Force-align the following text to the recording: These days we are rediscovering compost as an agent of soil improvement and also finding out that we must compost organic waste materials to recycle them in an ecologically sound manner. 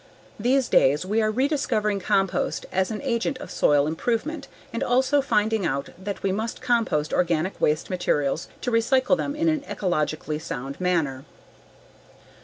These 0.39 0.67
days 0.67 1.05
we 1.05 1.21
are 1.21 1.29
rediscovering 1.29 1.99
compost 1.99 2.65
as 2.71 2.89
an 2.89 3.03
agent 3.03 3.37
of 3.37 3.51
soil 3.51 3.85
improvement 3.85 4.47
and 4.73 4.81
also 4.81 5.21
finding 5.21 5.63
out 5.63 5.89
that 5.95 6.23
we 6.23 6.31
must 6.31 6.59
compost 6.59 7.13
organic 7.13 7.61
waste 7.61 7.87
materials 7.91 8.47
to 8.61 8.71
recycle 8.71 9.15
them 9.15 9.35
in 9.35 9.47
an 9.47 9.61
ecologically 9.61 10.41
sound 10.41 10.81
manner. 10.81 11.23